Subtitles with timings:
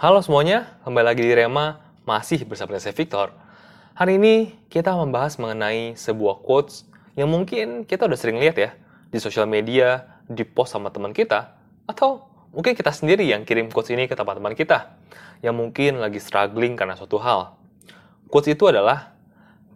[0.00, 1.76] Halo semuanya, kembali lagi di Rema,
[2.08, 3.36] masih bersama saya Victor.
[3.92, 6.88] Hari ini kita membahas mengenai sebuah quotes
[7.20, 8.72] yang mungkin kita udah sering lihat ya
[9.12, 11.52] di sosial media, di post sama teman kita,
[11.84, 14.96] atau mungkin kita sendiri yang kirim quotes ini ke teman-teman kita
[15.44, 17.60] yang mungkin lagi struggling karena suatu hal.
[18.32, 19.12] Quotes itu adalah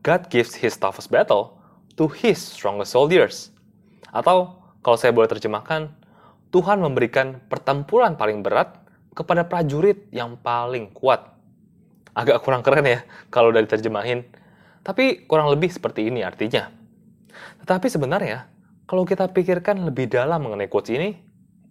[0.00, 1.61] God gives his toughest battle
[2.00, 3.52] to his strongest soldiers.
[4.09, 5.92] Atau kalau saya boleh terjemahkan,
[6.48, 8.84] Tuhan memberikan pertempuran paling berat
[9.14, 11.32] kepada prajurit yang paling kuat.
[12.14, 13.00] Agak kurang keren ya
[13.30, 14.27] kalau udah diterjemahin.
[14.84, 16.68] Tapi kurang lebih seperti ini artinya.
[17.64, 18.46] Tetapi sebenarnya,
[18.84, 21.16] kalau kita pikirkan lebih dalam mengenai quotes ini,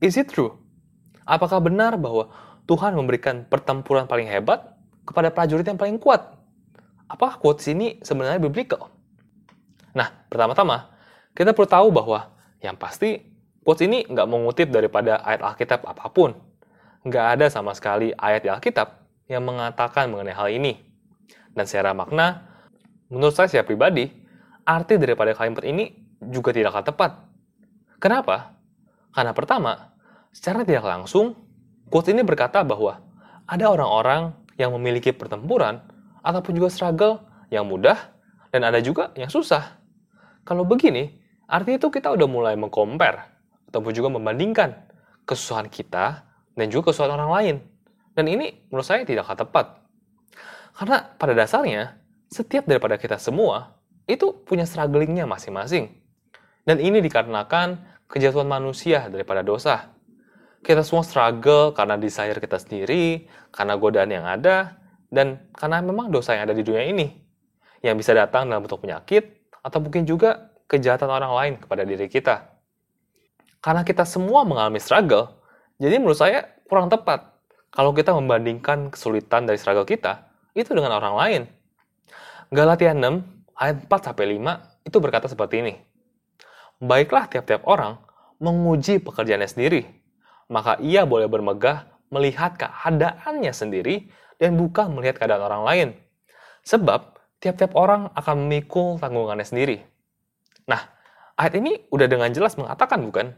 [0.02, 0.58] is it true?
[1.24, 2.34] Apakah benar bahwa
[2.66, 4.74] Tuhan memberikan pertempuran paling hebat
[5.06, 6.36] kepada prajurit yang paling kuat?
[7.06, 8.90] Apakah quotes ini sebenarnya biblical?
[9.94, 10.90] Nah, pertama-tama,
[11.38, 12.34] kita perlu tahu bahwa
[12.66, 13.22] yang pasti
[13.62, 16.34] quotes ini nggak mengutip daripada ayat Alkitab apa pun.
[17.04, 18.88] Nggak ada sama sekali ayat di Alkitab
[19.28, 20.80] yang mengatakan mengenai hal ini.
[21.52, 22.48] Dan secara makna,
[23.12, 24.08] menurut saya secara pribadi,
[24.64, 25.92] arti daripada kalimat ini
[26.24, 27.20] juga tidak tepat.
[28.00, 28.56] Kenapa?
[29.12, 29.94] Karena pertama,
[30.32, 31.36] secara tidak langsung,
[31.92, 33.04] quotes ini berkata bahwa
[33.46, 35.84] ada orang-orang yang memiliki pertempuran
[36.24, 37.20] ataupun juga struggle
[37.52, 38.00] yang mudah
[38.50, 39.78] dan ada juga yang susah.
[40.48, 43.20] Kalau begini, artinya itu kita udah mulai mengcompare
[43.70, 44.74] ataupun juga membandingkan
[45.28, 47.56] kesusahan kita dan juga kesusahan orang lain.
[48.14, 49.82] Dan ini menurut saya tidak tepat.
[50.74, 51.98] Karena pada dasarnya,
[52.30, 53.78] setiap daripada kita semua
[54.10, 55.94] itu punya strugglingnya masing-masing.
[56.64, 57.78] Dan ini dikarenakan
[58.10, 59.94] kejatuhan manusia daripada dosa.
[60.64, 64.80] Kita semua struggle karena desire kita sendiri, karena godaan yang ada,
[65.12, 67.12] dan karena memang dosa yang ada di dunia ini.
[67.84, 72.48] Yang bisa datang dalam bentuk penyakit, atau mungkin juga kejahatan orang lain kepada diri kita.
[73.60, 75.43] Karena kita semua mengalami struggle,
[75.82, 77.34] jadi menurut saya kurang tepat
[77.74, 81.42] kalau kita membandingkan kesulitan dari struggle kita itu dengan orang lain.
[82.54, 85.74] Galatia 6 ayat 4 sampai 5 itu berkata seperti ini.
[86.78, 87.98] Baiklah tiap-tiap orang
[88.38, 89.82] menguji pekerjaannya sendiri,
[90.52, 95.90] maka ia boleh bermegah melihat keadaannya sendiri dan bukan melihat keadaan orang lain.
[96.62, 99.82] Sebab tiap-tiap orang akan memikul tanggungannya sendiri.
[100.70, 100.80] Nah,
[101.40, 103.34] ayat ini udah dengan jelas mengatakan bukan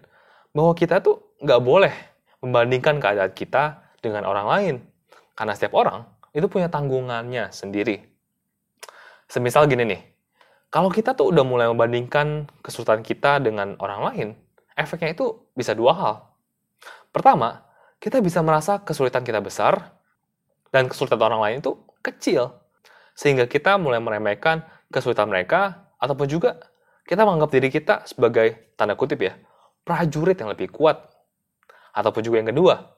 [0.52, 1.96] bahwa kita tuh nggak boleh
[2.46, 4.76] membandingkan keadaan kita dengan orang lain.
[5.34, 8.06] Karena setiap orang itu punya tanggungannya sendiri.
[9.26, 10.02] Semisal gini nih,
[10.70, 14.28] kalau kita tuh udah mulai membandingkan kesulitan kita dengan orang lain,
[14.78, 16.16] efeknya itu bisa dua hal.
[17.10, 17.64] Pertama,
[17.98, 19.96] kita bisa merasa kesulitan kita besar,
[20.76, 22.60] dan kesulitan orang lain itu kecil.
[23.16, 26.60] Sehingga kita mulai meremehkan kesulitan mereka, ataupun juga
[27.08, 29.40] kita menganggap diri kita sebagai, tanda kutip ya,
[29.88, 31.15] prajurit yang lebih kuat.
[31.96, 32.92] Ataupun juga yang kedua,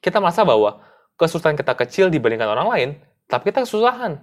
[0.00, 0.80] kita merasa bahwa
[1.20, 2.88] kesulitan kita kecil dibandingkan orang lain,
[3.28, 4.16] tapi kita kesusahan.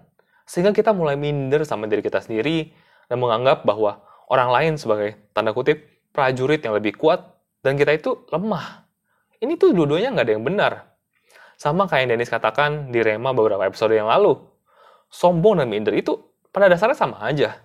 [0.49, 2.73] Sehingga kita mulai minder sama diri kita sendiri,
[3.05, 7.21] dan menganggap bahwa orang lain sebagai, tanda kutip, prajurit yang lebih kuat,
[7.61, 8.89] dan kita itu lemah.
[9.37, 10.73] Ini tuh dua-duanya nggak ada yang benar.
[11.57, 14.37] Sama kayak yang Dennis katakan di Rema beberapa episode yang lalu.
[15.13, 16.17] Sombong dan minder itu
[16.49, 17.61] pada dasarnya sama aja.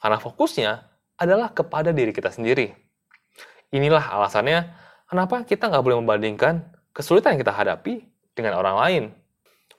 [0.00, 0.70] Karena fokusnya
[1.20, 2.72] adalah kepada diri kita sendiri.
[3.72, 4.72] Inilah alasannya
[5.10, 6.62] kenapa kita nggak boleh membandingkan
[6.94, 8.06] kesulitan yang kita hadapi
[8.38, 9.02] dengan orang lain.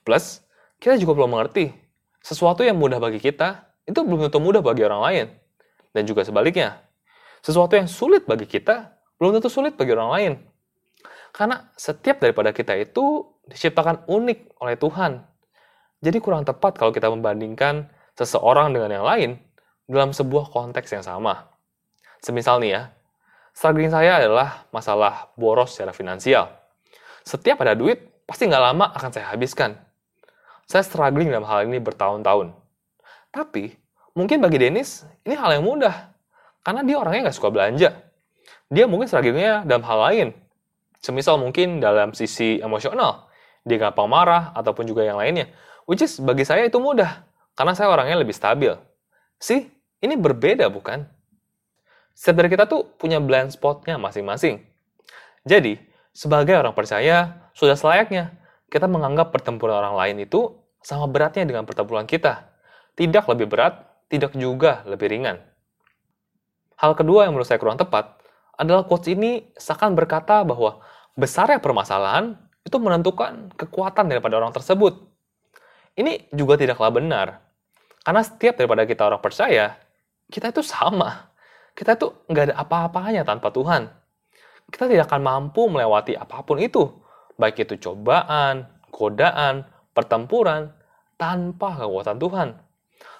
[0.03, 0.43] Plus,
[0.81, 1.71] kita juga perlu mengerti,
[2.19, 5.25] sesuatu yang mudah bagi kita, itu belum tentu mudah bagi orang lain.
[5.91, 6.83] Dan juga sebaliknya,
[7.39, 8.91] sesuatu yang sulit bagi kita,
[9.21, 10.33] belum tentu sulit bagi orang lain.
[11.31, 15.11] Karena setiap daripada kita itu diciptakan unik oleh Tuhan.
[16.01, 17.87] Jadi kurang tepat kalau kita membandingkan
[18.17, 19.29] seseorang dengan yang lain
[19.85, 21.51] dalam sebuah konteks yang sama.
[22.25, 22.81] Semisal nih ya,
[23.53, 26.49] struggling saya adalah masalah boros secara finansial.
[27.21, 29.77] Setiap ada duit, pasti nggak lama akan saya habiskan.
[30.65, 32.55] Saya struggling dalam hal ini bertahun-tahun.
[33.31, 33.75] Tapi,
[34.15, 36.11] mungkin bagi Dennis, ini hal yang mudah.
[36.63, 37.91] Karena dia orangnya nggak suka belanja.
[38.71, 40.27] Dia mungkin strugglingnya dalam hal lain.
[41.03, 43.27] Semisal mungkin dalam sisi emosional.
[43.67, 45.51] Dia gampang marah, ataupun juga yang lainnya.
[45.85, 47.27] Which is, bagi saya itu mudah.
[47.53, 48.71] Karena saya orangnya lebih stabil.
[49.41, 49.67] Sih,
[49.99, 51.03] ini berbeda bukan?
[52.13, 54.61] Setiap dari kita tuh punya blind spotnya masing-masing.
[55.47, 55.79] Jadi,
[56.11, 58.35] sebagai orang percaya, sudah selayaknya
[58.71, 60.53] kita menganggap pertempuran orang lain itu
[60.83, 62.51] sama beratnya dengan pertempuran kita.
[62.95, 65.39] Tidak lebih berat, tidak juga lebih ringan.
[66.77, 68.19] Hal kedua yang menurut saya kurang tepat
[68.57, 70.81] adalah quotes ini seakan berkata bahwa
[71.15, 74.99] besarnya permasalahan itu menentukan kekuatan daripada orang tersebut.
[75.97, 77.27] Ini juga tidaklah benar.
[78.01, 79.77] Karena setiap daripada kita orang percaya,
[80.29, 81.30] kita itu sama.
[81.81, 83.89] Kita tuh nggak ada apa-apanya tanpa Tuhan
[84.71, 86.87] kita tidak akan mampu melewati apa pun itu,
[87.35, 90.71] baik itu cobaan, godaan, pertempuran,
[91.19, 92.49] tanpa kekuatan Tuhan.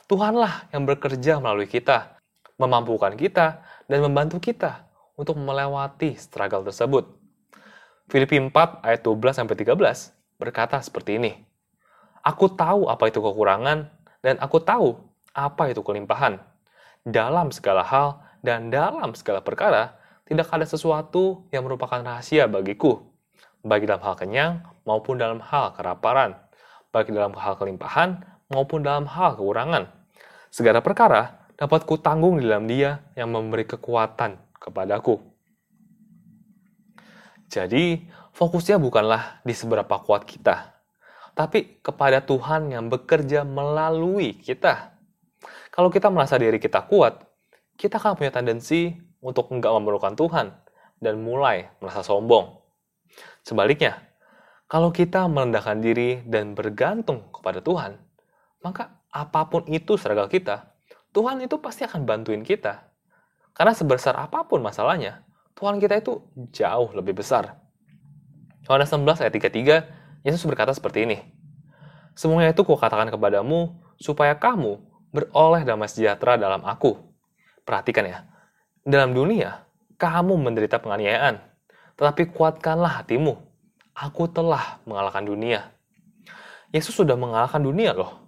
[0.08, 2.16] Tuhanlah yang bekerja melalui kita,
[2.56, 3.60] memampukan kita,
[3.92, 4.88] dan membantu kita
[5.20, 7.04] untuk melewati struggle tersebut.
[8.08, 9.76] Filipi 4 ayat 12-13
[10.40, 11.32] berkata seperti ini,
[12.24, 13.92] Aku tahu apa itu kekurangan,
[14.24, 14.96] dan aku tahu
[15.36, 16.40] apa itu kelimpahan.
[17.02, 23.06] Dalam segala hal dan dalam segala perkara, tidak ada sesuatu yang merupakan rahasia bagiku,
[23.62, 24.54] baik dalam hal kenyang
[24.86, 26.38] maupun dalam hal keraparan,
[26.90, 29.88] baik dalam hal kelimpahan maupun dalam hal kekurangan
[30.52, 35.16] Segala perkara dapat kutanggung di dalam dia yang memberi kekuatan kepadaku.
[37.48, 38.04] Jadi,
[38.36, 40.76] fokusnya bukanlah di seberapa kuat kita,
[41.32, 44.92] tapi kepada Tuhan yang bekerja melalui kita.
[45.72, 47.31] Kalau kita merasa diri kita kuat,
[47.82, 48.94] kita akan punya tendensi
[49.26, 50.54] untuk enggak memerlukan Tuhan
[51.02, 52.62] dan mulai merasa sombong.
[53.42, 53.98] Sebaliknya,
[54.70, 57.98] kalau kita merendahkan diri dan bergantung kepada Tuhan,
[58.62, 60.78] maka apa pun itu struggle kita,
[61.10, 62.86] Tuhan itu pasti akan bantuin kita.
[63.58, 65.26] Karena sebesar apa pun masalahnya,
[65.58, 66.22] Tuhan kita itu
[66.54, 67.58] jauh lebih besar.
[68.70, 71.18] Yohanes 16 ayat 33, Yesus berkata seperti ini.
[72.14, 74.80] Semuanya itu kukatakan kepadamu, supaya kamu
[75.10, 77.11] beroleh damai sejahtera dalam aku.
[77.62, 78.26] Perhatikan ya,
[78.82, 79.66] dalam dunia,
[80.02, 81.38] kamu menderita penganiayaan,
[81.94, 83.38] tetapi kuatkanlah hatimu.
[83.94, 85.70] Aku telah mengalahkan dunia.
[86.74, 88.26] Yesus sudah mengalahkan dunia loh.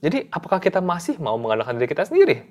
[0.00, 2.46] Jadi apakah kita masih mau mengandalkan diri kita sendiri?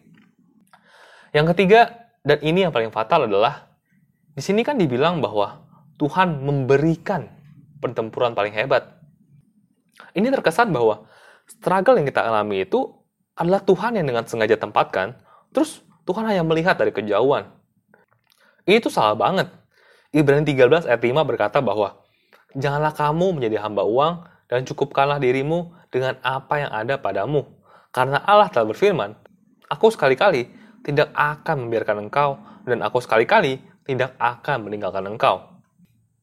[1.31, 3.69] Yang ketiga, dan ini yang paling fatal adalah,
[4.33, 5.65] di sini kan dibilang bahwa
[6.01, 7.29] Tuhan memberikan
[7.79, 8.99] pertempuran paling hebat.
[10.13, 11.07] Ini terkesan bahwa
[11.47, 12.91] struggle yang kita alami itu
[13.37, 15.15] adalah Tuhan yang dengan sengaja tempatkan,
[15.55, 17.45] terus Tuhan hanya melihat dari kejauhan.
[18.65, 19.45] Ini tuh salah banget.
[20.09, 22.01] Ibrani 13 ayat 5 berkata bahwa,
[22.57, 27.45] Janganlah kamu menjadi hamba uang, dan cukupkanlah dirimu dengan apa yang ada padamu.
[27.93, 29.13] Karena Allah telah berfirman,
[29.69, 30.49] Aku sekali-kali
[30.81, 35.61] tidak akan membiarkan engkau, dan aku sekali-kali tidak akan meninggalkan engkau.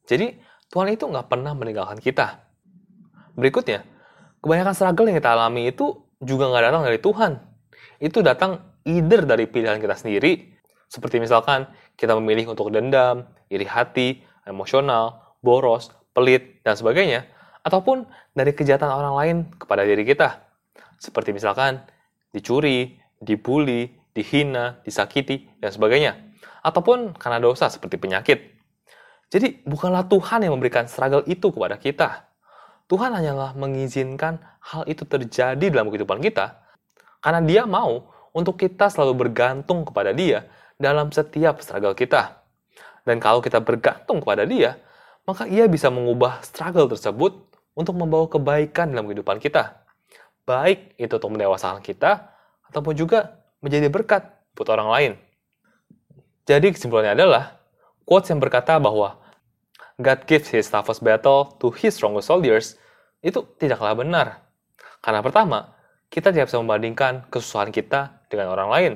[0.03, 0.35] Jadi,
[0.67, 2.43] Tuhan itu nggak pernah meninggalkan kita.
[3.39, 3.87] Berikutnya,
[4.43, 7.31] kebanyakan struggle yang kita alami itu juga nggak datang dari Tuhan.
[8.03, 10.55] Itu datang either dari pilihan kita sendiri,
[10.87, 11.67] seperti misalkan
[11.99, 17.27] kita memilih untuk dendam, iri hati, emosional, boros, pelit, dan sebagainya,
[17.67, 20.47] ataupun dari kejahatan orang lain kepada diri kita.
[20.97, 21.83] Seperti misalkan
[22.31, 26.15] dicuri, dibully, dihina, disakiti, dan sebagainya.
[26.63, 28.39] Ataupun karena dosa seperti penyakit.
[29.27, 32.31] Jadi bukanlah Tuhan yang memberikan struggle itu kepada kita.
[32.87, 36.63] Tuhan hanyalah mengizinkan hal itu terjadi dalam kehidupan kita
[37.19, 40.45] karena dia mau untuk kita selalu bergantung kepada dia
[40.77, 42.37] dalam setiap struggle kita.
[43.01, 44.77] Dan kalau kita bergantung kepada dia,
[45.25, 47.33] maka ia bisa mengubah struggle tersebut
[47.73, 49.81] untuk membawa kebaikan dalam kehidupan kita.
[50.45, 52.29] Baik itu untuk mendewasakan kita,
[52.69, 54.21] ataupun juga menjadi berkat
[54.53, 55.11] buat orang lain.
[56.45, 57.57] Jadi kesimpulannya adalah,
[58.05, 59.17] quotes yang berkata bahwa
[59.97, 62.77] God gives his toughest battle to his strongest soldiers,
[63.25, 64.45] itu tidaklah benar.
[65.01, 65.73] Karena pertama,
[66.07, 68.93] kita tidak bisa membandingkan kesusahan kita dengan orang lain.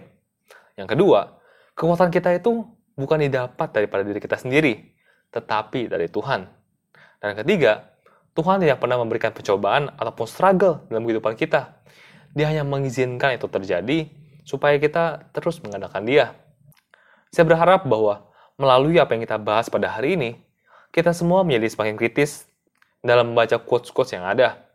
[0.79, 1.39] Yang kedua,
[1.75, 2.63] kekuatan kita itu
[2.95, 4.95] bukan didapat daripada diri kita sendiri,
[5.31, 6.47] tetapi dari Tuhan.
[7.21, 7.91] Dan ketiga,
[8.31, 11.83] Tuhan tidak pernah memberikan pencobaan ataupun struggle dalam kehidupan kita.
[12.31, 14.07] Dia hanya mengizinkan itu terjadi
[14.47, 16.31] supaya kita terus mengandalkan dia.
[17.31, 20.39] Saya berharap bahwa melalui apa yang kita bahas pada hari ini,
[20.95, 22.47] kita semua menjadi semakin kritis
[23.03, 24.70] dalam membaca quotes-quotes yang ada.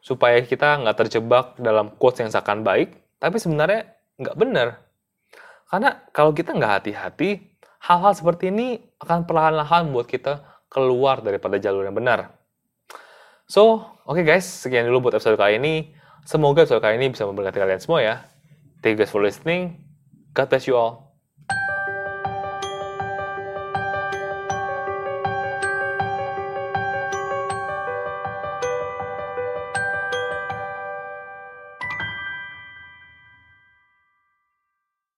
[0.00, 4.68] Supaya kita nggak terjebak dalam quotes yang seakan baik, tapi sebenarnya nggak benar.
[5.70, 7.38] Karena kalau kita nggak hati-hati,
[7.84, 12.32] hal-hal seperti ini akan perlahan-lahan membuat kita keluar daripada jalur yang benar.
[13.50, 15.90] So, oke okay guys, sekian dulu buat episode kali ini.
[16.22, 18.14] Semoga episode kali ini bisa memberkati kalian semua ya.
[18.78, 19.82] Thank you guys for listening.
[20.32, 21.09] God bless you all.